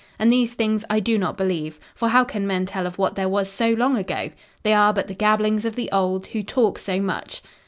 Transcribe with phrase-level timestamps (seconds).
[0.17, 3.29] And these things I do not believe, for how can men tell of what there
[3.29, 4.31] was so long ago?
[4.63, 7.43] They are but the gabblings of the old, who talk so much."